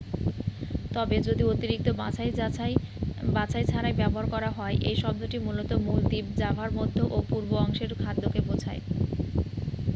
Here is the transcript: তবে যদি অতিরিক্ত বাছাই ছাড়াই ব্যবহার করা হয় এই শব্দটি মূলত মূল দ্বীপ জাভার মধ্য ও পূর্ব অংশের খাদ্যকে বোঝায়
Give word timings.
তবে 0.93 1.15
যদি 1.27 1.43
অতিরিক্ত 1.45 1.87
বাছাই 3.35 3.63
ছাড়াই 3.67 3.93
ব্যবহার 3.99 4.25
করা 4.33 4.49
হয় 4.57 4.75
এই 4.83 4.95
শব্দটি 5.03 5.37
মূলত 5.39 5.71
মূল 5.85 5.99
দ্বীপ 6.03 6.27
জাভার 6.37 6.69
মধ্য 6.77 6.97
ও 7.07 7.17
পূর্ব 7.29 7.51
অংশের 7.63 7.91
খাদ্যকে 8.01 8.39
বোঝায় 8.47 8.81